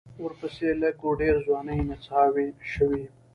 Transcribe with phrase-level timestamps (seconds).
[0.23, 3.03] ورپسې لږ و ډېرې ځوانې نڅاوې شوې.